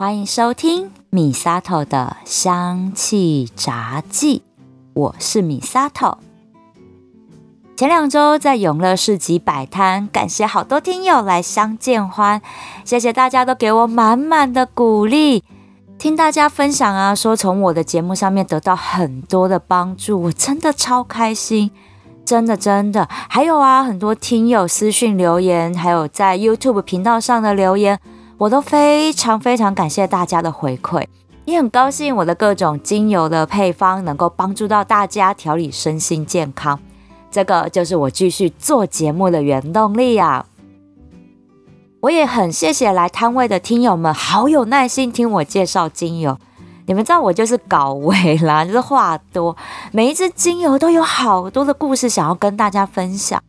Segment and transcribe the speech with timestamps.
[0.00, 4.40] 欢迎收听米萨头的香气杂记，
[4.94, 6.16] 我是米萨头。
[7.76, 12.40] 前两周在永乐市集摆摊，感谢好多听友来相见欢，
[12.82, 15.44] 谢谢大家都给我满满的鼓励，
[15.98, 21.70] 听大家分享啊，说从我的节目上面得到很多的帮助，我真的超开心，
[22.24, 23.06] 真的真的。
[23.28, 28.00] 还有啊，很多听友私讯留言，还有在 YouTube 频道上的留言。
[28.40, 31.04] 我都非常非常感谢大家的回馈，
[31.44, 36.80] 也很高兴我的各种精油的配方能够帮助到大家调理身心健康，
[37.30, 40.46] 这个就是我继续做节目的原动力啊！
[42.00, 46.38] 我也很谢谢来摊位的听友们，好有耐心听我介绍精油。
[46.86, 49.54] 你们知道我就是搞味啦，就是话多，
[49.92, 53.42] 每一支精油都有好多的故事想要跟大家分享。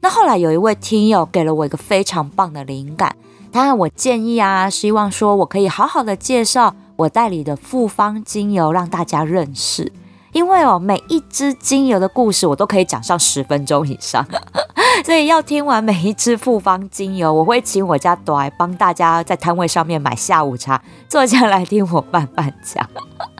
[0.00, 3.14] 那后来有一位听友给了我一个非常棒的灵感。
[3.52, 9.92] 当然，我建议啊，希望说我可以好好的介绍我代理的复方精油，让大家认识。
[10.32, 14.26] 因为哦，每一支精油的故事我都可以讲上十分钟以上，
[15.04, 22.88] 所以要听完每一支复方精油，我会请我家朵帮大家在摊位上面买下午茶，坐下来听我慢慢讲。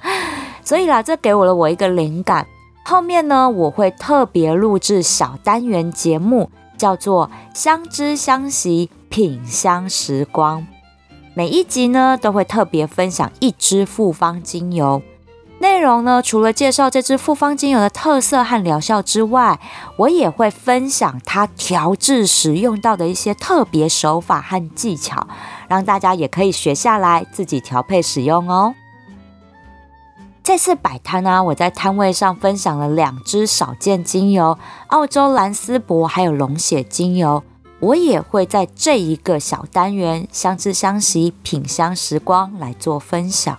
[0.62, 2.46] 所以啦，这给我了我一个灵感。
[2.84, 8.90] 后面呢，我会特别录制小单元节目，叫做“相知相惜”。
[9.12, 10.66] 品香时光，
[11.34, 15.02] 每一集呢都会特别分享一支复方精油。
[15.58, 19.60] 内容呢，除了介绍这支复方精油的特色和疗效之外，
[19.98, 25.28] 我也会分享它调制时用到的一些特别手法和技巧，
[25.68, 28.74] 让大家也可以学下来自己调配使用哦。
[30.42, 37.44] 这次摆摊呢，我在摊位上分享了两支少见精油——澳洲蓝丝柏还有龙血精油。
[37.82, 43.58] 我也会在这一个小单元“相知相惜品香时光”来做分享。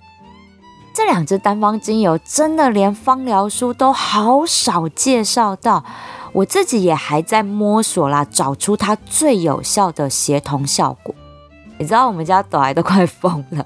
[0.93, 5.83] 这两支单方精油真的连芳疗书都好少介绍到，
[6.31, 11.13] 我自己也还在摸索啦，找出它最有效的协同效果。
[11.77, 13.65] 你知道我们家朵儿都快疯了。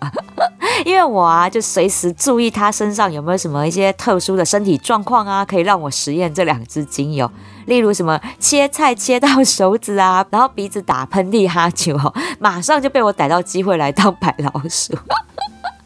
[0.85, 7.29] 因为我啊，就随时注意他身上有没有什么一些特殊的身体状况啊，可以让我实验这两支精油。
[7.65, 11.97] 例如什么切菜切到手指啊， 然后鼻子打喷嚏哈啾，
[12.39, 14.97] 马上就被我逮到机会来当白老鼠。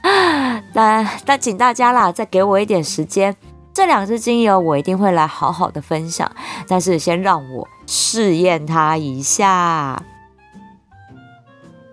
[0.74, 3.36] 但但请大家啦，再给我一点时间，
[3.74, 6.30] 这两支精油我一定会来好好的分享。
[6.68, 10.02] 但是先让我试验它一下。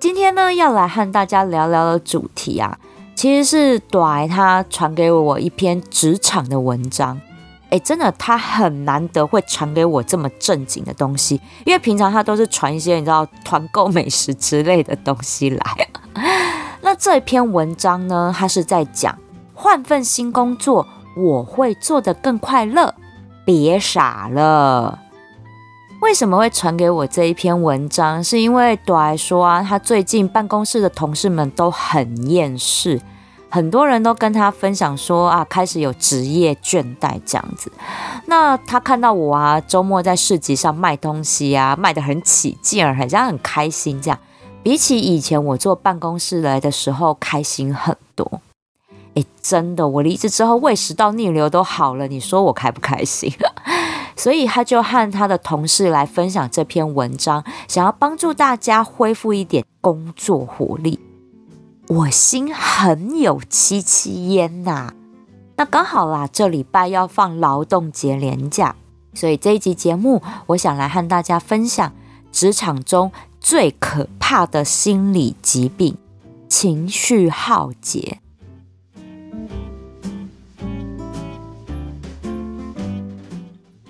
[0.00, 2.78] 今天呢，要来和大家聊聊的主题啊。
[3.18, 7.20] 其实是短他传给我一篇职场的文章，
[7.68, 15.88] 哎，真的他很难得会传给我这么正经的东西，因为平常他都是传一些你知道团购美食之类的东西来。
[16.80, 19.18] 那这篇文章呢，他是在讲
[19.52, 20.86] 换份新工作，
[21.16, 22.94] 我会做得更快乐，
[23.44, 24.96] 别傻了。
[26.00, 28.22] 为什么会传给我这一篇文章？
[28.22, 33.00] 是因为朵儿说啊，他最近办公室的同事们都很厌世，
[33.50, 37.70] 很多人都跟他分享说啊，开始有职业倦怠这样子。
[38.26, 44.18] 那他看到我啊，周末在市集上卖东西啊，卖得很起劲儿，好像很开心这样。
[44.62, 48.40] 比起以前我坐办公室来的时候，开心很多。
[49.14, 53.32] 诶，真的，我离职之后胃食道逆流都好了，你说我开不开心？
[54.18, 60.98] 所以他就和他的同事来分享这篇文章，想要帮助大家恢复一点工作活力。
[61.86, 64.92] 我心很有戚戚焉呐。
[65.56, 68.74] 那刚好啦，这礼拜要放劳动节连假，
[69.14, 71.92] 所以这一集节目，我想来和大家分享
[72.30, 75.96] 职场中最可怕的心理疾病——
[76.48, 78.18] 情绪耗竭。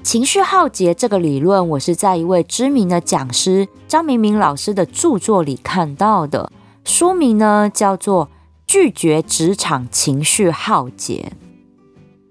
[0.08, 6.50] 情绪耗竭这个理论，我是在一位知名的讲师张明明老师的著作里看到的。
[6.82, 8.24] 书名呢叫做
[8.66, 11.32] 《拒绝职场情绪耗竭》。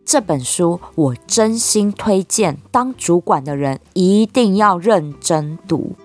[0.04, 5.96] 这本书我真心推荐，当主管的人一定要认真读，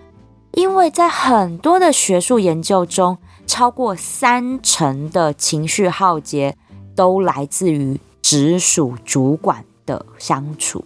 [0.53, 3.17] 因为在很多的学术研究中，
[3.47, 6.55] 超过三成的情绪耗竭
[6.95, 10.85] 都来自于直属主管的相处。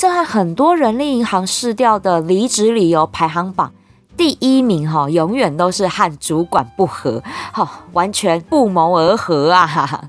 [0.00, 3.70] 这和很多人力银行市调的离职理由排行榜
[4.16, 10.08] 第一名哈，永远都是和主管不合，哈，完全不谋而合啊！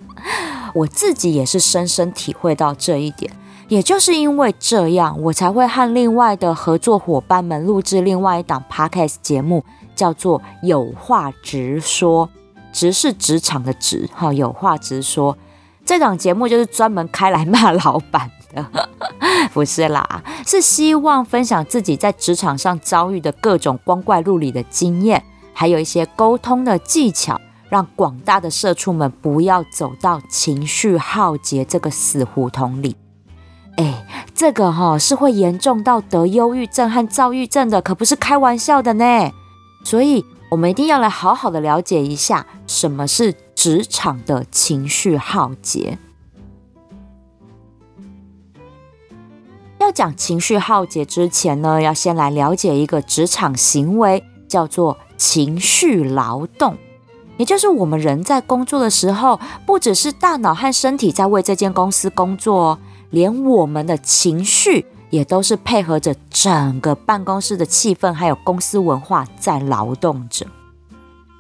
[0.74, 3.34] 我自己也是深深体会到这一点，
[3.68, 12.28] 也就是因为这样，我才会和另外的合作伙伴们录制另外一档 podcast 节目，叫做《有话直说》。
[12.72, 15.38] 直是职场的直，哈，有话直说。
[15.86, 18.32] 这档节目就是专门开来骂老板
[19.54, 27.40] 不是啦，是希望分享自己在职场上遭遇的各种光怪陆离的经验，还有一些沟通的技巧，
[27.70, 32.96] 让广大的社畜们不要走到情绪耗竭这个死胡同里。
[33.78, 39.32] 哎，这个哈是会严重到得忧郁症和躁郁症的，可不是开玩笑的呢。
[39.84, 43.36] 所以，我们一定要来好好的了解一下什么是。
[43.54, 46.00] 职场的情绪耗竭，
[49.82, 56.78] 要讲情绪耗竭之前呢，要先来了解一个职场行为，叫做情绪劳动。
[57.38, 62.78] 也就是我们人在工作的时候，不只是大脑和身体在为这间公司工作，
[63.10, 70.46] 连我们的情绪也都是配合着整个办公室的气氛，还有公司文化在劳动着。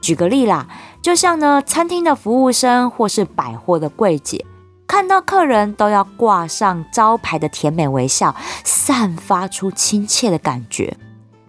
[0.01, 0.67] 举个例啦，
[1.03, 4.43] 就像呢，餐厅的服务生或是百货的柜姐，
[4.91, 8.35] 看到客人都要挂上招牌的甜美微笑，
[8.65, 10.97] 散发出亲切的感觉。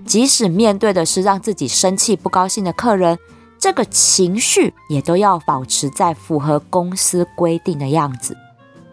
[0.06, 3.18] 即使面对的是让自己生气不高兴的客人，
[3.58, 8.36] 这个情绪也都要保持在符合公司规定的样子。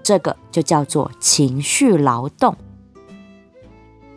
[0.01, 2.57] 这个就叫做情绪劳动。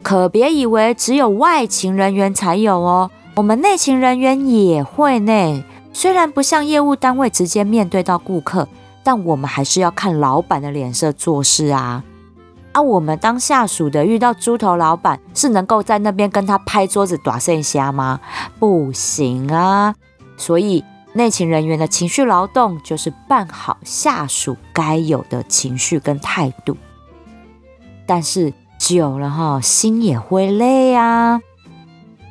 [0.02, 3.10] 可别以为只有外勤人员才有哦。
[3.36, 5.62] 我们内勤人员也会呢，
[5.92, 8.66] 虽然不像业务单位直接面对到顾客，
[9.04, 12.04] 但我们还是要看老板的脸色做事啊！
[12.72, 18.20] 啊，我们当下属的遇到猪头老板，是能够在那边跟他拍桌子打剩下吗？
[18.58, 19.94] 不行啊！
[20.36, 26.76] 所以内勤人员的情绪劳动就是办好下属该有的情绪跟态度，
[28.06, 31.40] 但是久了哈，心也会累啊。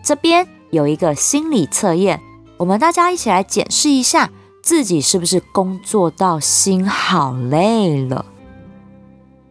[0.04, 0.48] 这边。
[0.72, 2.22] 有一个心理测验，
[2.56, 4.30] 我们大家一起来检视一下
[4.62, 8.26] 自己是不是工作到心好累了。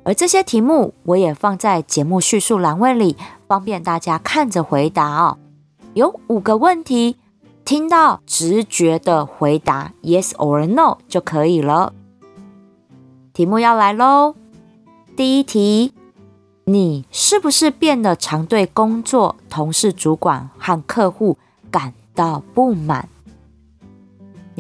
[0.05, 3.17] 而这些题目我也放在节目叙述栏位里，
[3.47, 5.39] 方便大家看着回答哦。
[5.95, 7.17] 有五个问题，
[7.65, 11.93] 听到直觉的回答 yes or no 就可以了。
[13.33, 14.35] 题目要来喽，
[15.17, 15.93] 第一题。
[16.65, 21.37] 你是不是变得常对工作、同事、主管和客户
[21.69, 23.09] 感到不满？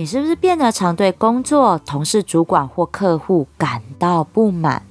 [0.00, 4.82] 你是不是变得常对工作、同事、主管或客户感到不满？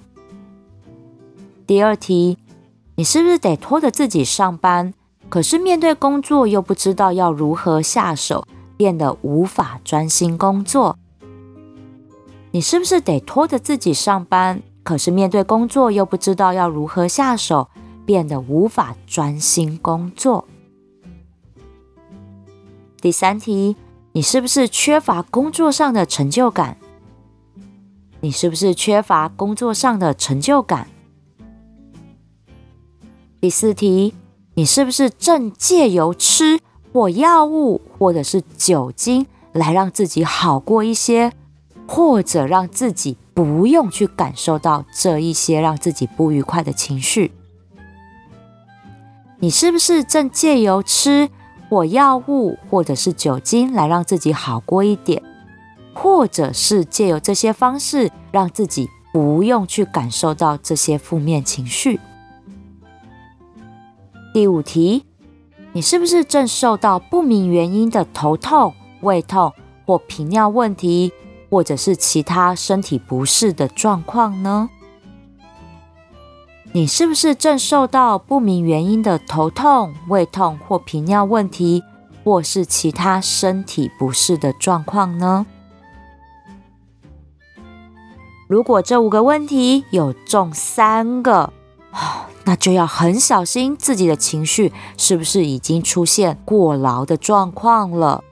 [1.65, 2.37] 第二题，
[2.93, 4.93] 你是不是得拖着自己上班，
[5.27, 8.45] 可是面对工作又不知道要如何下手，
[8.77, 10.95] 变得无法专心工作？
[12.51, 14.61] 你是不是得拖着自己上班？
[14.83, 17.67] 可是面对工作又不知道要如何下手，
[18.05, 20.45] 变得无法专心工作。
[23.01, 23.75] 第三题，
[24.11, 26.77] 你是不是缺乏工作上的成就感？
[28.21, 30.87] 你是不是缺乏工作上的成就感？
[33.39, 34.13] 第四题，
[34.55, 36.59] 你是不是正借由吃
[36.91, 41.31] 或药物或者是酒精来让自己好过一些，
[41.87, 47.31] 或者让自己不用去感受到这一些让自己不愉快的情绪，
[49.37, 51.29] 你是不是正借由吃
[51.69, 55.21] 或药物或者是酒精来让自己好过一点，
[55.93, 61.99] 或者是借由这些方式让自己不用去感受到这些负面情绪？
[64.33, 65.05] 第五题，
[65.73, 69.53] 你是不是正受到不明原因的头痛、胃痛
[69.85, 71.11] 或频尿问题？
[71.51, 74.69] 或者是其他身体不适的状况呢？
[76.71, 81.83] 你是不是正受到不明原因的头痛、胃痛或频尿问题，
[82.23, 85.47] 或是其他身体不适的状况呢？
[88.47, 91.51] 如果这五个问题有中三个，
[92.45, 98.23] 那就要很小心自己的情绪是不是已经出现过劳的状况了。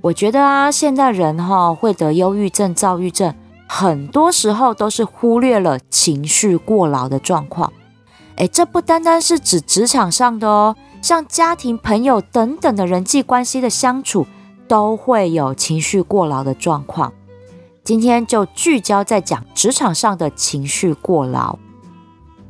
[0.00, 3.34] 我觉得啊，现在人哈会得忧郁症、躁郁症，
[3.66, 7.72] 很多时候都是忽略了情绪过劳的状况。
[8.36, 14.26] 诶，这不单单是指职场上的哦，像家庭、朋友等等的人际关系的相处，
[14.66, 17.12] 都会有情绪过劳的状况。
[17.84, 21.58] 今天就聚焦在讲职场上的情绪过劳。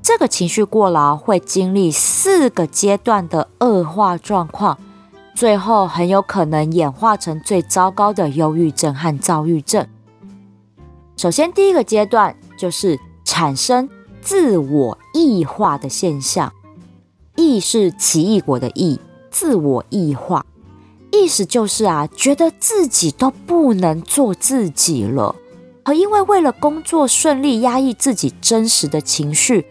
[0.01, 4.79] 这个情绪过劳会经历四个阶段的恶化状况。
[5.35, 9.85] 最后很有可能演化成最糟糕的忧郁症和躁郁症。
[11.17, 13.89] 首先，第一个阶段就是产生
[14.21, 16.53] 自我异化的现象。
[17.37, 20.45] 异是奇异果的异，自我异化。
[21.13, 25.37] 意思就是啊，觉得自己都不能做自己了，
[25.85, 29.65] 而因为为了工作顺利，压抑自己真实的情绪，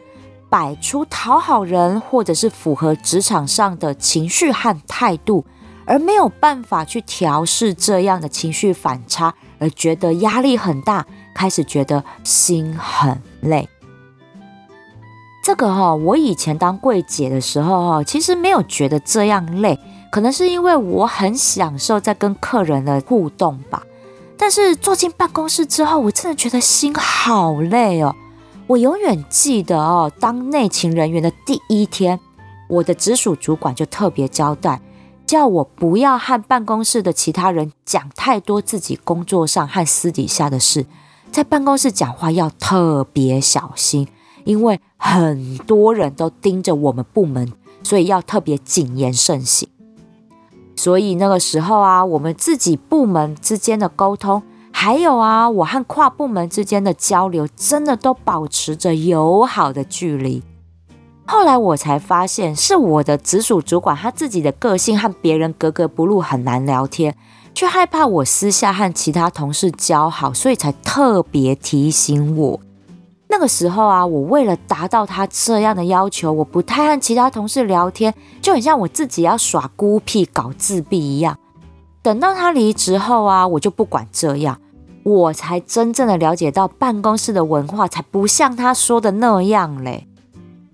[0.49, 5.45] 摆出讨好人或者是符合职场上的情绪和态度，
[5.85, 13.67] 而没有办法去调试这样的情绪反差，而觉得压力很大，开始觉得心很累。
[15.43, 19.77] 这个哈，我以前当柜姐的时候哈，其实没有觉得这样累。
[20.09, 23.81] 可能是因为我很享受在跟客人的互动吧，
[24.37, 28.15] 但是坐进办公室之后，我真的觉得心好累哦。
[28.67, 32.19] 我永远记得哦，当内勤人员的第一天，
[32.69, 34.79] 我的直属主管就特别交代，
[35.25, 40.85] 叫我不要和办公室的其他人讲太多自己工作上和私底下的事，
[41.33, 44.07] 在办公室讲话要特别小心，
[44.43, 49.67] 因为很多人都盯着我们部门，所以要特别谨言慎行。
[50.75, 60.43] 所以那个时候啊，我们自己部门之间的沟通，还有啊，我和跨部门之间的交流，真的都保持着友好的距离。
[61.25, 67.15] 后来我才发现，是我的直属主管他自己的个性和别人格格不入，很难聊天，
[67.55, 72.59] 却害怕我私下和其他同事交好，所以才特别提醒我。
[73.29, 81.37] 那个时候啊，我为了达到他这样的要求，我不太和其他同事聊天，就很像我自己要耍孤僻、搞自闭一样。
[82.01, 84.59] 等到他离职后啊，我就不管这样，
[85.03, 90.07] 我才真正的了解到办公室的文化才不像他说的那样嘞。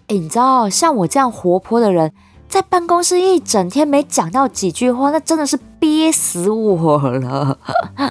[0.08, 2.12] 诶，你知道，像我这样活泼的人，
[2.50, 7.58] 在办公室一整天没讲到几句话，那真的是憋死我了。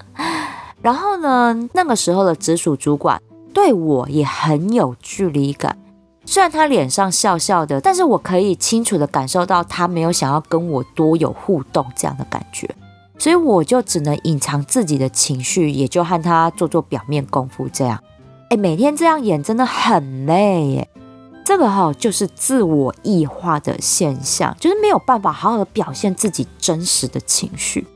[0.80, 3.20] 然后呢，那个时候的直属主管。
[3.52, 5.76] 对我也很有距离感，
[6.24, 12.72] 虽然他脸上笑笑的，但是我可以清楚地感受到他没有想要跟我多有互动这样的感觉，
[13.18, 17.98] 所以我就只能隐藏自己的情绪，也就和他做做表面功夫这样。
[18.50, 20.88] 哎，每天这样演真的很累耶，
[21.48, 27.86] 这个哈就是自我异化的现象，就是没有办法好好的表现自己真实的情绪。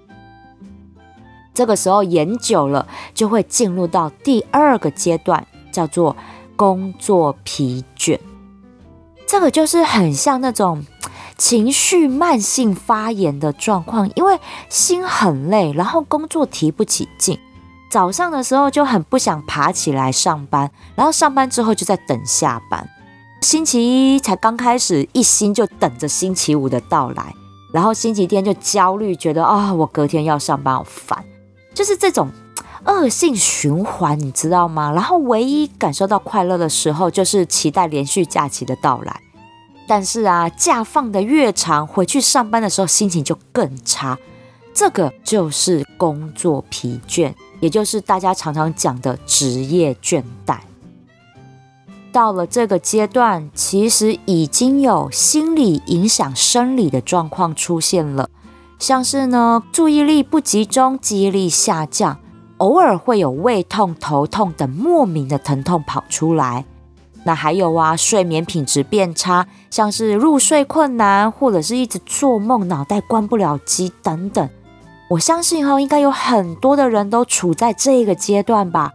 [1.53, 5.47] 这个时候演久了，就会进入到第二个阶段。
[5.71, 6.17] 叫做
[6.57, 8.19] 工作疲倦，
[9.27, 10.85] 这个就是很像那种
[11.37, 17.39] 情绪慢性发炎的状况，因为心很累，然后工作提不起劲，
[17.91, 22.87] 早上的时候就很不想爬起来上班，然后上班之后就在等下班，
[23.43, 27.35] 星期一才刚开始，一心就等着星期五的到来，
[27.73, 31.25] 然后星期天就焦虑，觉得啊、我隔天要上班，好烦，
[31.75, 32.29] 就是这种。
[32.85, 34.91] 恶性循环，你知道吗？
[34.91, 39.21] 然后唯一感受到快乐的时候，就是期待连续假期的到来。
[39.87, 44.19] 但是啊，假放得越长，回去上班的时候心情就更差。
[44.75, 50.59] 这个就是工作疲倦，也就是大家常常讲的职业倦怠。
[52.13, 58.29] 到了这个阶段，其实已经有心理影响生理的状况出现了，
[58.79, 62.19] 像是呢，注意力不集中、记忆力下降。
[62.59, 66.65] 偶尔会有胃痛、头痛等莫名的疼痛跑出来，
[67.25, 74.49] 那还有啊，睡眠品质变差，像是入睡困难，或者是一直做梦、脑袋关不了机等等。
[75.09, 78.93] 我相信哈，应该有很多的人都处在这个阶段吧。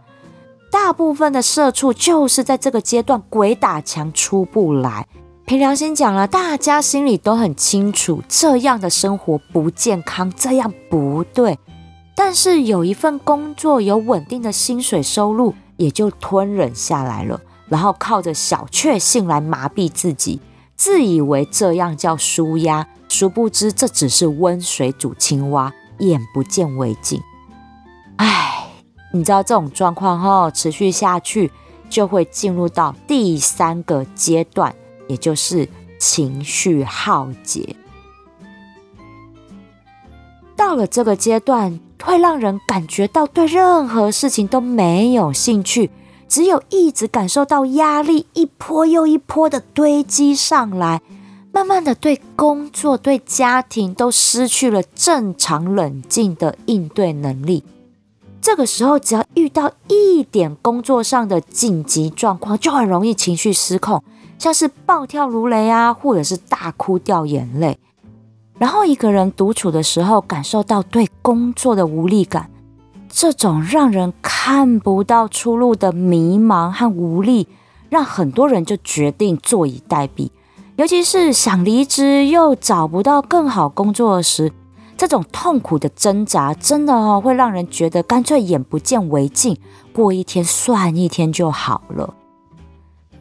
[0.70, 5.06] 大部分的社畜就是在这个阶段鬼打墙出不来。
[5.46, 11.58] 凭良心讲了，大家心里都很清楚，这样的生活不健康，这样不对。
[12.14, 20.40] 但是有一份工作，有稳定的薪水收入，也就吞忍下来了，然后靠着小确幸来麻痹自己，
[20.76, 27.22] 自以为这样叫舒压，殊不知这只是温水煮青蛙，眼不见为净。
[28.16, 28.67] 唉，
[29.12, 31.50] 你知道这种状况后持续下去，
[31.88, 34.74] 就会进入到第三个阶段，
[35.08, 37.74] 也就是情绪耗竭。
[40.54, 45.90] 到了这个阶段，会让人感觉到对任何事情都没有兴趣，
[46.28, 51.00] 只有一直感受到压力一波又一波的堆积上来，
[51.52, 57.64] 慢慢的对工作、对家庭都失去了正常冷静的应对能力。
[58.48, 64.02] 这个时候，只要遇到一点工作上的紧急状况，就很容易情绪失控，
[64.38, 67.78] 像是暴跳如雷啊，或者是大哭掉眼泪。
[68.56, 72.50] 然后一个人独处的时候，感受到对工作的无力感，
[73.10, 77.48] 这种让人看不到出路的迷茫和无力，
[77.90, 80.30] 让很多人就决定坐以待毙。
[80.76, 84.50] 尤其是想离职又找不到更好工作时，
[84.98, 89.56] 这种痛苦的挣扎，真的哦，会让人觉得干脆眼不见为净，
[89.92, 92.14] 过一天算一天就好了。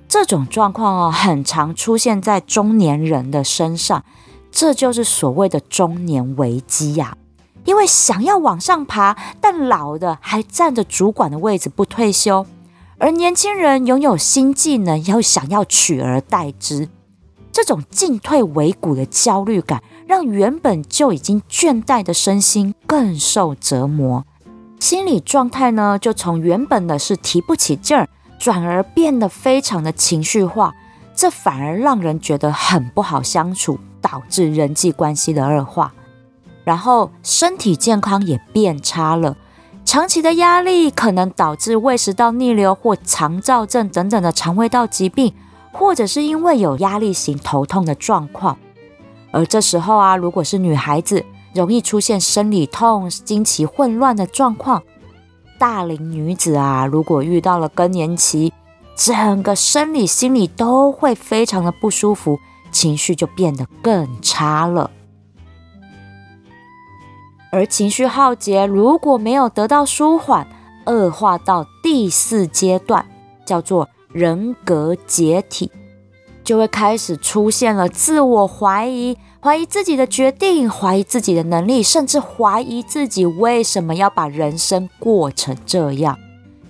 [0.08, 4.04] 这种状况哦，很常出现在中年人的身上，
[4.52, 7.16] 这就是所谓的中年危机呀。
[7.64, 12.48] 因为想要往上爬，但老的还占着主管的位置不退休，
[12.98, 16.90] 而年轻人拥有新技能，又想要取而代之。
[17.58, 24.24] 这种进退维谷的焦虑感，让原本就已经倦怠的身心更受折磨，
[24.80, 30.76] 心理状态呢，就从原本的是提不起劲儿，转而变得非常的情绪化，
[31.16, 35.92] 这反而让人觉得很不好相处，导致人际关系的恶化，
[36.64, 39.36] 然后身体健康也变差了，
[39.84, 45.34] 长期的压力可能导致胃食道逆流或肠躁症等等的肠胃道疾病。
[45.78, 48.58] 或者是因为有压力型头痛的状况，
[49.32, 54.82] 而这时候啊，如果是女孩子，容易出现生理痛、经期混乱的状况；
[55.60, 58.52] 大龄女子啊，如果遇到了更年期，
[58.96, 62.40] 整个生理、心理都会非常的不舒服，
[62.72, 64.90] 情绪就变得更差了。
[67.52, 70.48] 而情绪耗竭如果没有得到舒缓，
[70.88, 73.06] 恶化到第四阶段，
[73.46, 73.88] 叫做。
[74.12, 75.72] 人格解体，
[76.44, 86.18] 就会开始出现了自我怀疑，怀疑自己的决定，怀疑自己的能力，甚至怀疑自己为什么要把人生过成这样。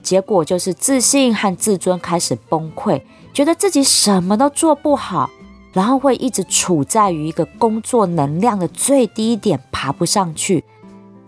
[0.01, 3.01] 结果就是自信和自尊开始崩溃，
[3.34, 5.29] 觉得自己什么都做不好，
[5.74, 10.63] 然后会一直处在于一个工作能量的最低点，爬不上去。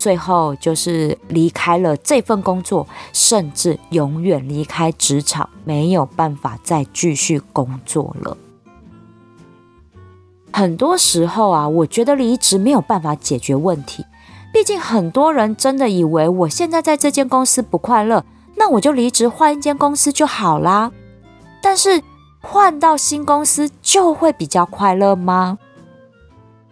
[0.00, 8.36] 最后就是离开了这份工作，甚至永远离开职场，没有办法再继续工作了。
[10.50, 14.06] 很多时候啊，我觉得离职没有办法解决问题。
[14.52, 18.24] 毕竟很多人真的以为我现在在这间公司不快乐，
[18.56, 20.90] 那我就离职换一间公司就好啦。
[21.62, 22.02] 但是
[22.40, 25.58] 换到新公司就会比较快乐吗？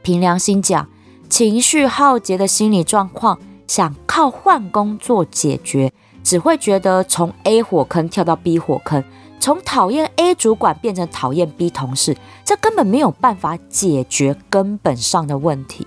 [0.03, 0.89] 凭良心讲。
[1.29, 5.93] 情绪耗竭的心理状况，想靠换工作解决，
[6.25, 9.05] 只会觉得从 A 火坑跳到 B 火坑，
[9.39, 15.87] 从讨厌 A 主管变成讨厌 B 同事，这根本没有办法解决根本上的问题。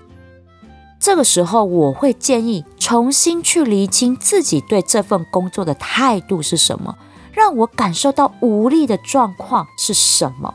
[1.00, 6.96] 这个时候，我会建议重新去厘清自己对这份工作的态度是什么，
[7.32, 10.54] 让我感受到无力的状况是什么？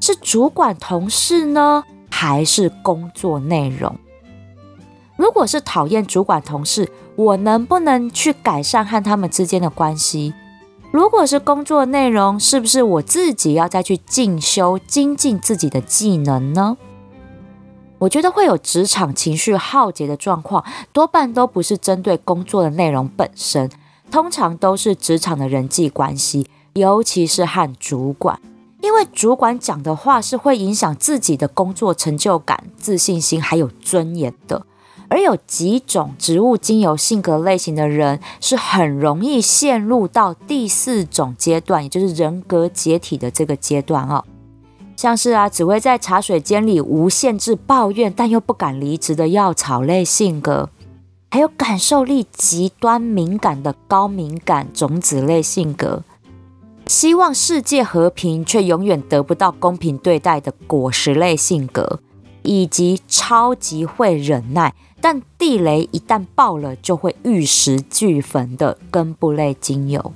[0.00, 3.94] 是主管同事呢，还是工作内容？
[5.22, 10.34] 如果是讨厌主管同事，我能不能去改善和他们之间的关系？
[10.90, 16.76] 如果是工作内容，是不是我自己要再去进修、精进自己的技能呢？
[18.00, 23.70] 我觉得会有职场情绪耗竭的状况，多半都不是针对工作的内容本身，
[24.10, 28.40] 通常都是职场的人际关系，尤其是和主管，
[28.80, 34.66] 因为主管讲的话是会影响自己的工作成就感、自信心还有尊严的。
[35.12, 44.24] 而有几种植物精油性格类型的人，是很容易陷入到第四种阶段，也就是人格解体的这个阶段哦。
[44.96, 50.70] 像是啊，只会在茶水间里无限制抱怨，但又不敢离职的药草类性格，
[51.30, 56.02] 还有感受力极端敏感的高敏感种子类性格，
[56.86, 62.00] 希望世界和平却永远得不到公平对待的果实类性格，
[62.42, 64.74] 以及超级会忍耐。
[65.00, 70.12] 但地雷一旦爆了，就会玉石俱焚的根部类精油。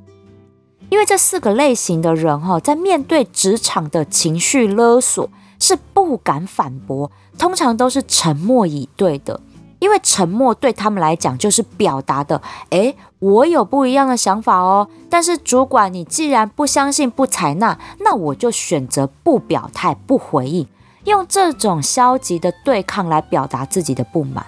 [0.88, 9.40] 因为这四个类型的人哈，在面对职场的情绪勒索，是不敢反驳，通常都是沉默以对的。
[9.78, 14.88] 因为沉默对他们来讲就是表达的，诶，我有不一样的想法哦。
[15.10, 20.66] 但是主管，你既然不相信、不采纳，那我就选择不表态、不回应，
[21.06, 24.44] 用这种消极的对抗来表达自己的不满。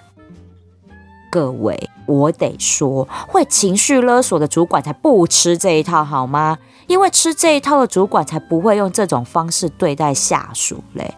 [1.31, 6.59] 各位，我得说，会情绪勒索的主管才不吃这一套，好吗？
[6.89, 11.15] 因为吃这一套的主管才不会用这种方式对待下属嘞。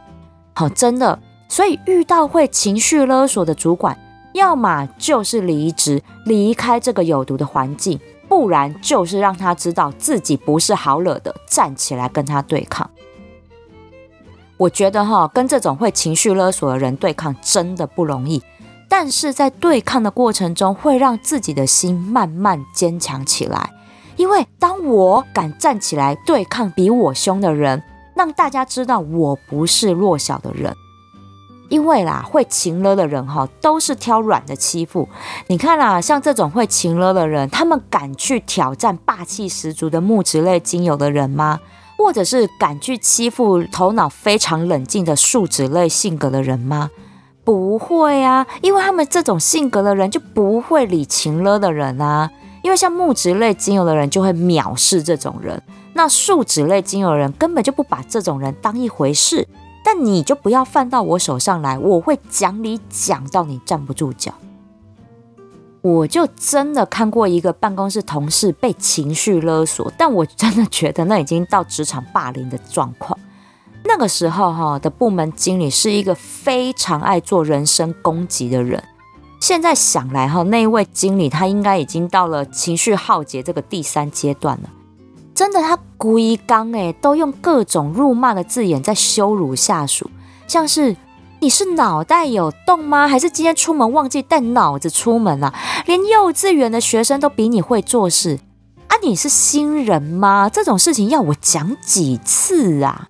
[0.54, 3.96] 好，真的，所以遇到会情绪勒索的主管，
[4.34, 7.98] 要么就是离职，离开这个有毒的环境，
[8.28, 12.90] 不然就是让他知道自己不是好惹的，站起来跟他对抗。
[14.60, 18.42] 我觉得哈，跟这种会情绪勒索的人对抗真的不容易。
[18.90, 23.70] 但是在对抗的过程中，会让自己的心慢慢坚强起来。
[24.16, 27.82] 因为当我敢站起来对抗比我凶的人，
[28.14, 30.76] 让大家知道我不是弱小的人，
[31.70, 35.08] 因为啦，会情勒的人哈，都是挑软的欺负。
[35.46, 41.60] 你看啦，像这种会情勒的人，他们敢去挑战霸气十足的木质类精油的人吗？
[42.00, 46.90] 或者是敢去欺负头脑非常冷静的树脂类性格的人吗？
[47.44, 52.30] 不会啊，因为他们这种性格的人就不会理情了的人啊。
[52.62, 59.46] 因为像木质类精油的人就会藐视这种人，那树脂类精油的人根本就不把这种人当一回事。
[59.84, 64.32] 但你就不要犯到我手上来，我会讲理讲到你站不住脚。
[65.82, 73.18] 我就真的看过一个办公室同事被情绪勒索，但我真的觉得那已经到职场霸凌的状况。
[73.84, 78.82] 那个时候哈的部门经理是一个非常爱做人身攻击的人。
[79.40, 84.68] 现在想来哈，那一位经理他应该已经到了情绪耗竭这个第三阶段了。
[85.34, 90.10] 真的，他故意刚哎，都用各种辱骂的字眼在羞辱下属，
[90.46, 90.94] 像是
[91.42, 93.08] 你是脑袋有洞吗？
[93.08, 95.54] 还是今天出门忘记带脑子出门啊？
[95.86, 98.38] 连幼稚园的学生都比你会做事
[98.88, 98.96] 啊？
[99.02, 100.50] 你是新人吗？
[100.52, 103.08] 这种事情要我讲几次啊？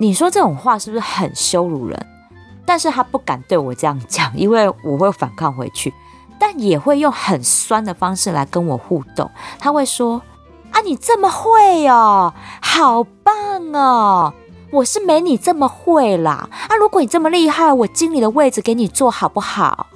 [0.00, 2.06] 你说这种话是不是很羞辱人？
[2.64, 5.94] 但是他不敢对我这样讲，因为我会反抗回去，
[6.40, 9.30] 但也会用很酸的方式来跟我互动。
[9.58, 10.20] 他会说。
[10.72, 14.34] 啊，你这么会哦，好棒哦！
[14.70, 16.48] 我是没你这么会啦。
[16.68, 19.86] 啊，如果你这么厉害，我经理的位置给你坐好不好？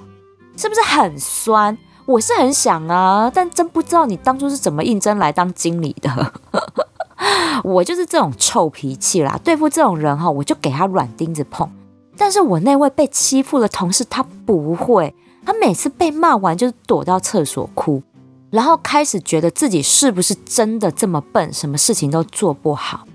[0.56, 1.76] 是不是很酸？
[2.06, 6.32] 我是很想啊，但真不知道你当初是怎么应征来当经理的。
[7.62, 11.70] 我就是这种臭脾气啦，对付这种人哈，我就给他软钉子碰。
[12.16, 18.02] 但是我那位被欺负的同事他不会，他每次被骂完就是躲到厕所哭。
[18.50, 23.06] 然后开始觉得自己是不是真的这么笨，什么事情都做不好。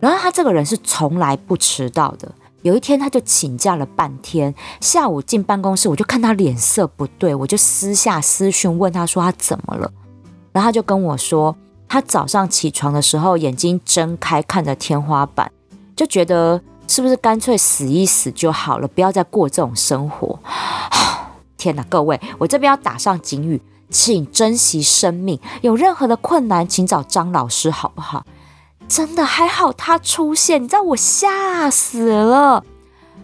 [0.00, 2.32] 然后他这个人是从来不迟到的。
[2.62, 9.90] 有一天他就请假了半天，下午进办公室，我就看他脸色不对，我就私下私讯问他说他怎么了。
[10.52, 11.54] 然后他就跟我说，
[11.88, 15.50] 他早上起床的时候眼睛睁开看着天花板，
[15.94, 20.38] 就觉得是不是干脆死一死就好了，不要再过这种生活。
[21.56, 23.60] 天哪，各位，我这边要打上警语。
[23.92, 28.24] 请珍惜生命，有任何的困难，请找张老师，好不好？
[28.90, 32.64] 真的还好他出现，你知道我吓死了。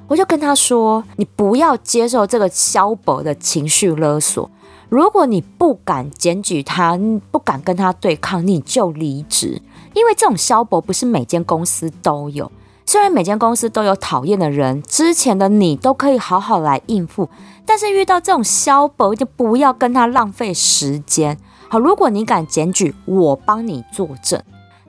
[0.06, 4.48] 我就跟他说：“你不要接受这个萧伯的情绪勒索。
[4.88, 6.96] 如果你不敢检举他，
[7.32, 9.60] 不敢跟他对抗，你就离职。
[9.92, 12.52] 因为这种萧伯不是每间公司都有。”
[12.86, 17.28] 虽然每间公司都有讨厌的人，之前的你都可以好好来应付，
[17.64, 21.36] 但是遇到这种萧伯，就不要跟他浪费时间。
[21.68, 24.40] 好，如果你敢检举，我帮你作证；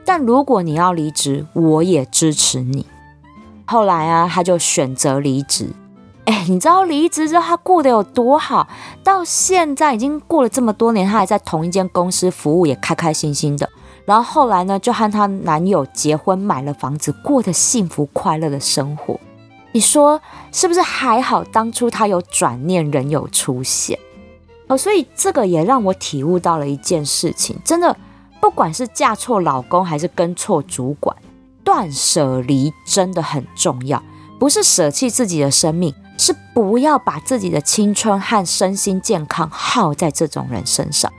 [0.07, 2.85] 但如果你要离职，我也支持你。
[3.65, 5.71] 后来啊，他就选择离职。
[6.23, 8.69] 哎，你知道离职之后他过得有多好？
[9.03, 13.69] 到现在已经过了这么多年，他还在同一间公司服务，也开开心心的。
[14.05, 19.19] 然后后来呢，就和她男友结婚，买了房子，过得幸福快乐的生活。
[19.73, 20.21] 你说
[20.53, 20.81] 是不是？
[20.81, 23.99] 还好当初她有转念，人有出现。
[24.67, 27.93] 哦，所以这个也让我体悟到了一件事情：真的，
[28.47, 31.13] 不管是嫁错老公，还是跟错主管，
[31.65, 34.01] 断舍离真的很重要。
[34.39, 41.11] 不是舍弃自己的生命，是不要把自己的青春和身心健康耗在这种人身上。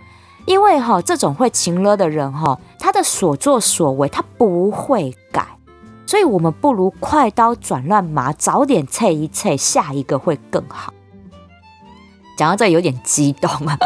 [0.47, 5.47] 因为哈，这种会情勒的人哈，他的所作所为他不会改，
[6.07, 10.95] 所以我们不如快刀斩乱麻，早点撤一撤，下一个会更好。
[12.39, 13.79] 讲到这有点激动啊！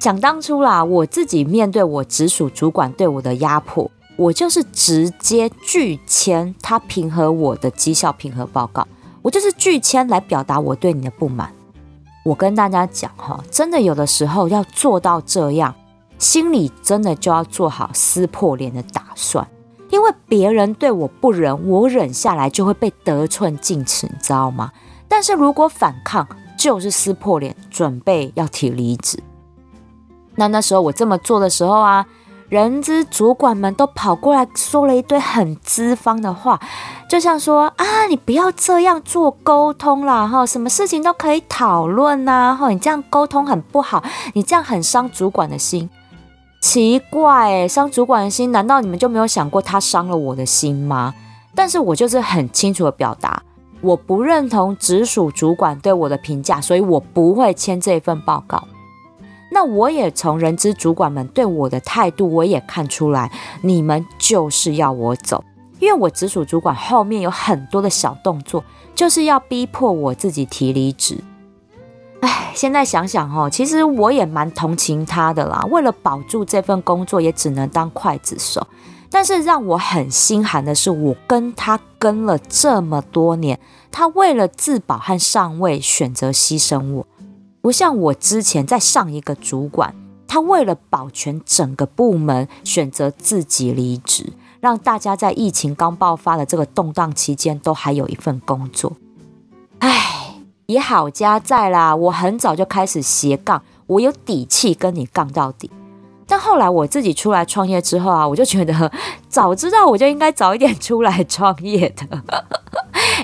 [0.00, 8.88] 想当初啦，我自己面对我直属主管对我的压迫，我就是直接拒签他评核我的绩效评核报告，
[9.20, 11.52] 我就是拒签来表达我对你的不满。
[12.24, 15.74] 我跟大家讲哈，真的有的时候要做到这样，
[16.18, 19.46] 心里真的就要做好撕破脸的打算，
[19.90, 24.72] 因为别人对我不仁，我忍下来就会被得寸进尺，你知道吗？
[25.06, 26.26] 但是如果反抗，
[26.58, 29.22] 就是撕破脸，准备要提离职。
[30.36, 32.06] 那那时候我这么做的时候啊。
[32.48, 36.58] 人资主管们都跑过来说了一堆很资方的话，
[37.08, 44.02] 就像说啊，你不要这样做沟通啦，哈，什么事情都可以讨论呐，哈，你这样沟通很不好，
[44.34, 45.88] 你这样很伤主管的心。
[46.60, 51.14] 奇怪，伤主管的心，难道你们就没有想过他伤了我的心吗？
[51.54, 53.40] 但是我就是很清楚的表达，
[53.80, 58.64] 我不认同直属主管对我的评价，所以我不会签这份报告。
[59.50, 63.30] 那我也从人资主管们对我的态度，我也看出来，
[63.62, 65.44] 你们就是要我走，
[65.78, 68.62] 因为我直属主管后面有很多的小动作，
[68.94, 71.18] 就是要逼迫我自己提离职。
[72.20, 75.66] 唉，现在想想哦，其实我也蛮同情他的啦。
[75.70, 78.66] 为了保住这份工作，也只能当刽子手。
[79.12, 83.58] 但是让我很心寒的是，我跟他跟了这么多年，
[83.90, 87.06] 他为了自保和上位，选择牺牲我。
[87.60, 89.94] 不像我之前在上一个主管，
[90.26, 94.32] 他为了保全整个部门，选择自己离职。
[94.60, 98.92] 让大家在疫情刚爆发的这个动荡期间都还有一份工作，
[99.78, 100.34] 唉，
[100.66, 101.96] 也好家在啦。
[101.96, 105.70] 我很早就开始斜杠，我有底气跟你杠到底。
[106.30, 108.92] 但后来我自己出来创业之后啊，我就觉得
[109.28, 112.22] 早知道我就应该早一点出来创业的。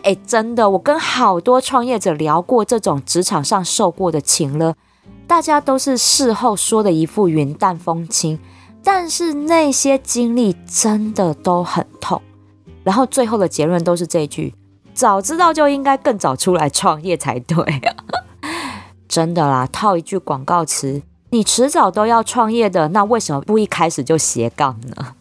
[0.02, 4.74] 哎，真的，我跟好多创业者聊过这种职场上受过的情了，
[5.28, 8.36] 大家都是事后说的一副云淡风轻。
[8.82, 12.20] 但是那些经历真的都很痛，
[12.82, 14.52] 然后最后的结论都是这句：
[14.92, 17.94] 早知道就应该更早出来创业才对啊！
[19.06, 25.14] 真的啦，套一句广告词：你迟早都要创业的，那为什么不一开始就斜杠呢？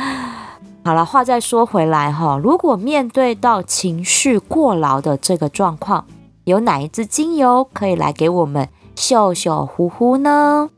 [0.84, 6.06] 好了，话再说回来哈，如果面对到情绪过劳的这个状况，
[6.44, 10.70] 有哪一支精油可以来给我们秀秀呼呼呢？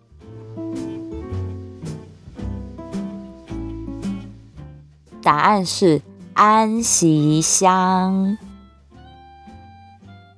[5.22, 6.00] 答案是
[6.32, 8.38] 安息香。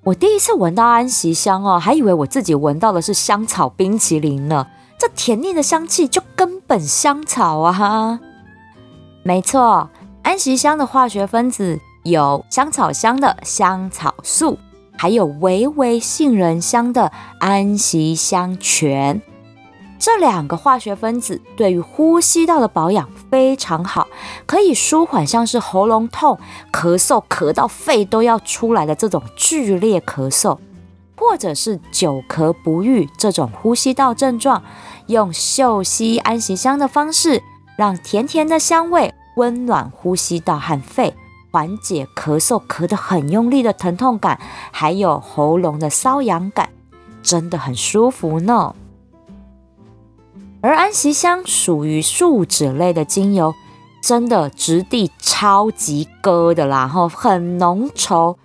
[0.05, 4.67] 我第一次闻到安息香哦，还以为我自己闻到的是香草冰淇淋呢。
[4.99, 8.19] 这甜腻的香气就根本香草啊！
[9.23, 9.89] 没错，
[10.25, 14.59] 安息香的化学分子有香草香的香草素，
[14.99, 19.23] 还有微微杏仁香的安息香醛。
[20.03, 24.09] 这两个化学分子对于呼吸道的保养非常好，
[24.47, 26.41] 可以舒缓像是喉咙痛、
[26.73, 30.59] 咳嗽咳到肺都要出来的这种剧烈咳嗽，
[31.17, 34.65] 或者是久咳不愈这种呼吸道症状，
[35.07, 37.41] 用嗅吸安息香的方式，
[37.77, 41.15] 让甜甜的香味温暖呼吸道和肺，
[41.53, 44.41] 缓解咳嗽咳得很用力的疼痛感，
[44.73, 46.71] 还有喉咙的瘙痒感，
[47.23, 48.75] 真的很舒服呢。
[50.63, 53.53] 而安息香属于树脂类的精油，
[54.01, 58.37] 真的质地超级割的啦，吼，很浓稠。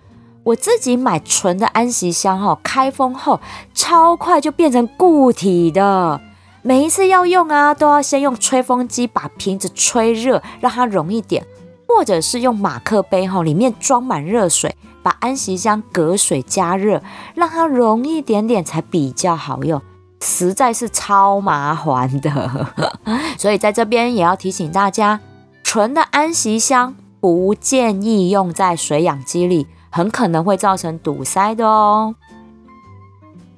[0.43, 3.39] 我自己买纯的安息香，吼，开封后
[3.75, 6.19] 超快就变成固体的。
[6.63, 11.45] 每一次要用啊，都要先用吹风机把瓶子吹热，让它融一点，
[11.87, 17.03] 或者是用马克杯，吼，里面装满热水，把安息香隔水加热，
[17.35, 19.79] 让它融一点点才比较好用。
[20.19, 22.67] 实在是超麻烦的，
[23.37, 25.19] 所以在这边也要提醒大家，
[25.63, 32.15] 纯的安息香不建议用在水氧机里，很可能会造成堵塞的哦。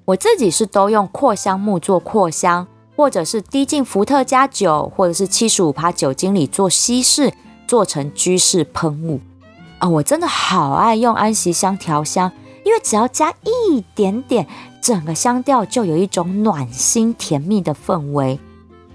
[0.05, 7.33] 我自己是都用扩香木做扩香，或者是滴进伏特加酒或者是七十五趴酒精里做稀释，
[7.67, 9.21] 做成居室喷雾。
[9.77, 12.31] 啊、我真的好爱用安息香调香，
[12.65, 14.45] 因为只要加一点点。
[14.81, 18.39] 整个香调就有一种暖心甜蜜的氛围。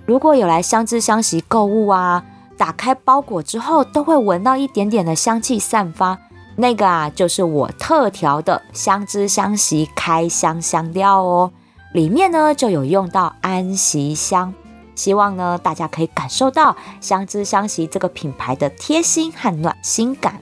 [0.06, 2.24] 如果有来香知香息购物啊，
[2.56, 6.18] 打开包裹之后都会闻到一点点的香气散发，
[6.56, 11.52] 那个啊就是我特调的香知香息开箱香调哦。
[11.92, 14.52] 里面呢就有用到安息香，
[14.94, 20.40] 希望呢大家可以感受到香知香息这个品牌的贴心和暖心感。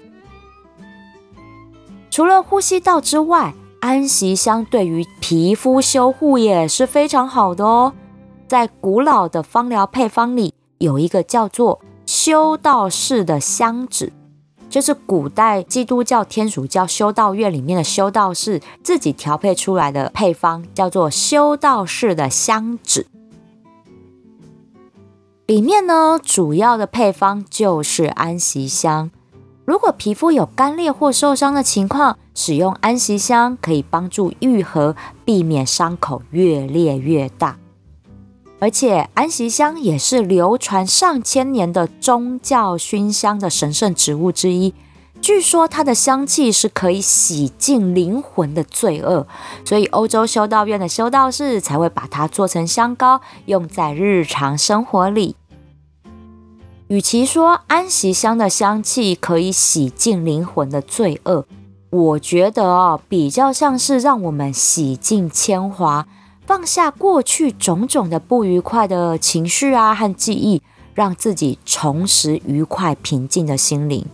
[2.11, 7.93] 除了呼吸道之外，安息香对于皮肤修护也是非常好的哦。
[8.47, 14.13] 在古老的芳疗配方里，有一个叫做修道士的香脂，
[14.71, 23.09] 就是古代基督教天主教修道院里面的修道士自己调配出来的配方，叫做修道士的香脂。
[25.47, 29.11] 里面呢，主要的配方就是安息香。
[29.65, 37.57] 如果皮肤有干裂或受伤的情况，使用安息香可以帮助愈合，避免伤口越裂越大。
[38.59, 44.75] 而且安息香也是流传上千年的宗教熏香的神圣植物之一。
[45.21, 49.25] 据说它的香气是可以洗净灵魂的罪恶，
[49.65, 55.37] 所以欧洲修道院的修道士才会把它做成香膏，用在日常生活里。
[56.93, 61.47] 与其说安息香的香气可以洗净灵魂的罪恶，
[61.89, 66.07] 我觉得哦，比较像是让我们洗净铅华，
[66.45, 70.61] 放下过去种种的不愉快的情绪啊和记忆，
[70.93, 74.05] 让自己重拾愉快平静的心灵。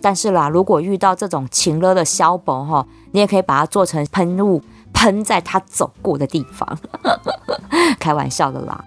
[0.00, 6.78] 但是啦，如果遇到这种情勒的小宝哈，你也可以把它做成喷雾，喷在他走过的地方。
[7.98, 8.84] 开玩笑的啦。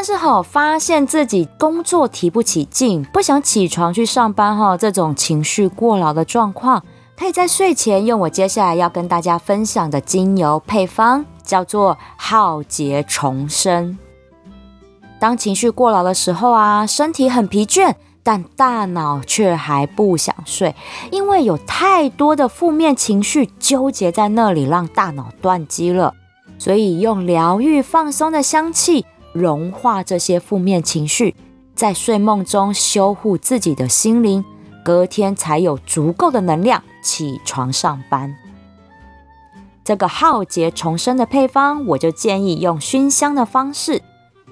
[0.00, 6.82] 但是哈，发现自己工作提不起劲，不想起床去上班哈，这种情绪过劳的状况，
[7.18, 13.98] 可以在睡前用我接下来要跟大家分享的精油配方，叫做浩劫重生。
[15.20, 17.94] 当情绪过劳的时候啊，身体很疲倦。
[18.22, 20.74] 但大脑却还不想睡，
[21.10, 26.14] 因为有太多的负面情绪纠结在那里，让大脑断机了。
[26.58, 31.34] 所以用疗愈放松的香气融化这些负面情绪，
[31.74, 34.44] 在睡梦中修护自己的心灵，
[34.84, 38.36] 隔天才有足够的能量起床上班。
[39.84, 44.02] 这个浩劫重生的配方，我就建议用熏香的方式，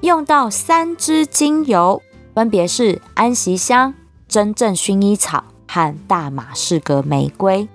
[0.01, 2.03] 用到三支精油。
[2.35, 3.95] 分别是安息香、
[4.29, 7.69] 真正薰衣草和大马士革玫瑰。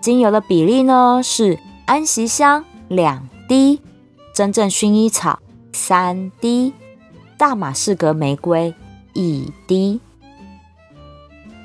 [0.00, 3.80] 精油的比例呢是安息香两滴，
[4.32, 5.40] 真正薰衣草
[5.74, 6.72] 三滴，
[7.36, 8.72] 大马士革玫瑰
[9.12, 10.00] 一滴。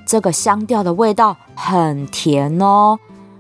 [0.06, 2.98] 这个香调的味道很甜哦。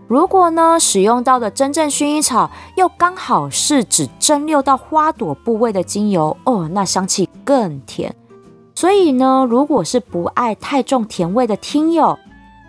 [0.07, 8.15] 如果呢使用到的真正薰衣草又刚好是只蒸馏到花朵部位的精油哦，那香气更甜。
[8.75, 12.17] 所以呢，如果是不爱太重甜味的听友，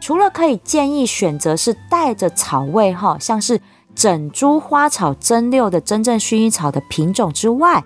[0.00, 3.60] 除了可以建议选择是带着草味哈，像是
[3.94, 7.84] 整株花草蒸馏的真正薰衣草的品种之外，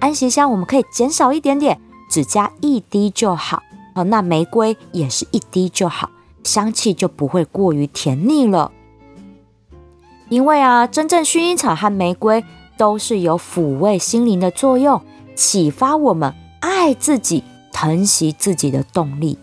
[0.00, 3.62] 安息香我们可以减少一点点，只加一滴就好。
[3.94, 6.10] 哦，那玫瑰也是一滴就好，
[6.42, 8.72] 香气就不会过于甜腻了。
[10.28, 12.44] 因为啊，真正薰衣草和玫瑰
[12.76, 15.00] 都是有抚慰心灵的作用，
[15.36, 17.44] 启发我们爱自己。
[17.72, 19.38] 疼惜自己的动力，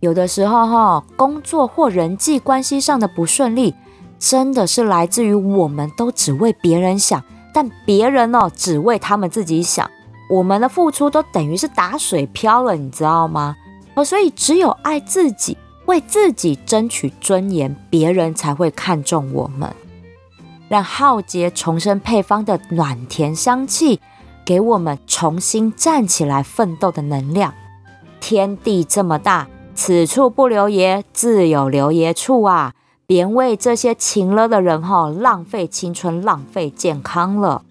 [0.00, 3.74] 有的时候哈，工作或人际关系上的不顺利，
[4.18, 7.22] 真的是来自于我们都只为别人想，
[7.58, 9.90] 但别人哦只为他们自己想，
[10.30, 13.56] 我们的付出都等于是打水漂了，你知道吗？
[13.94, 19.74] 哦，所以只有爱自己，为自己争取尊严，别人才会看重我们。
[20.68, 24.00] 让浩劫重生配方的暖甜香气。
[24.44, 27.52] 给我们重新站起来奋斗的能量。
[28.20, 32.72] 天地这么大，此处不留爷，自有留爷处啊！
[33.08, 37.62] 别为这些情了的人哈，浪费青春，浪费健康了。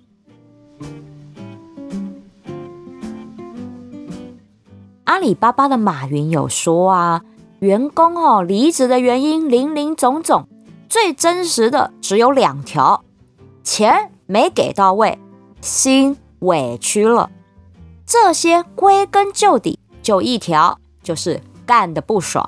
[5.04, 7.24] 阿里巴巴的马云有说啊，
[7.60, 10.48] 员工哦离职的原因林林总总，
[10.90, 13.04] 最真实的只有两条：
[13.64, 15.20] 钱没给到位，
[15.62, 16.18] 心。
[16.40, 17.32] 委屈了，
[18.06, 22.48] 这些归根究底就一条，就是干的不爽。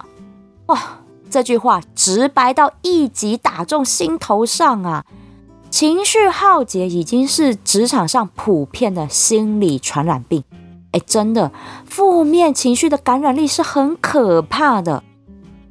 [0.67, 0.98] 哇，
[1.29, 5.05] 这句话直白到一击打中心头上啊！
[5.69, 10.43] 情绪耗竭已经是职场上普遍的心理传染病。
[10.91, 11.51] 哎，真的，
[11.85, 15.03] 负面情绪的感染力是很可怕的。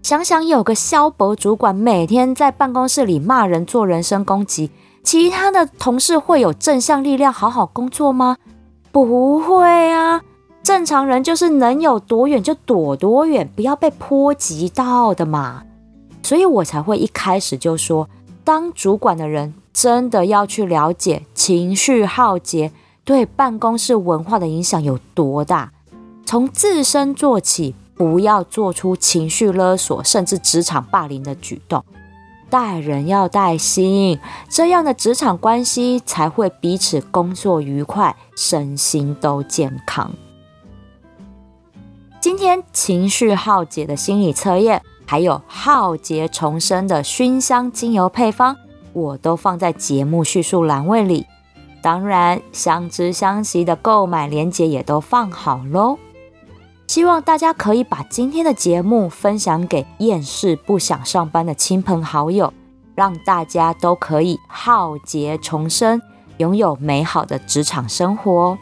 [0.01, 4.71] 想想有个萧伯主管每天在办公室里骂人，做人身攻击。
[5.03, 8.37] 其他的同事会有正向力量好好工作吗？
[8.93, 10.23] 不会啊，
[10.63, 15.63] 正常人就是能有多远就躲多远，不要被波及到的嘛。
[16.23, 18.09] 所以我才会一开始就说，
[18.45, 22.71] 当主管的人真的要去了解情绪浩劫
[23.05, 25.73] 对办公室文化的影响有多大，
[26.27, 31.83] 从自身做起，不要做出情绪勒索甚至职场霸凌的举动。
[32.51, 34.19] 待人要带心，
[34.51, 40.11] 这样的职场关系才会彼此工作愉快，身心都健康。
[42.21, 48.57] 今天情绪耗竭的心理测验，还有浩劫重生的熏香精油配方，
[48.93, 51.27] 我都放在节目叙述栏位里。
[51.81, 55.97] 当然，相知相惜的购买链接也都放好喽。
[56.89, 62.53] 希望大家可以把今天的节目分享给厌世不想上班的亲朋好友，
[62.97, 66.03] 让大家都可以浩劫重生，
[66.39, 68.59] 拥有美好的职场生活。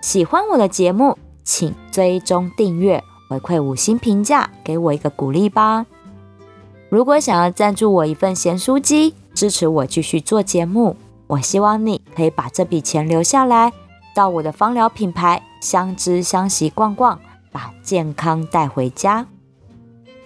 [0.00, 5.86] 喜欢我的节目，请追踪订阅，回馈五星评价，给我一个鼓励吧。
[6.88, 13.72] 如果想要赞助我一份咸酥鸡，支持我继续做节目，我希望你可以把这笔钱留下来。
[14.14, 17.18] 到我的芳疗品牌相知相惜逛逛，
[17.50, 19.26] 把健康带回家。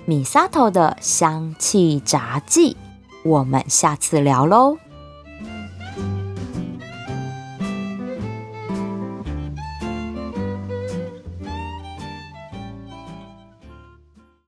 [0.04, 2.76] 米沙头的香气杂记，
[3.24, 4.76] 我们下次聊喽。